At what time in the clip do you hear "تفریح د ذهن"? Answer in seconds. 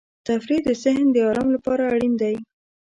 0.27-1.05